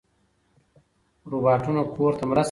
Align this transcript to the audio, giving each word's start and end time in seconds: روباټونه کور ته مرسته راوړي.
روباټونه 1.31 1.81
کور 1.95 2.11
ته 2.19 2.23
مرسته 2.29 2.31
راوړي. 2.31 2.39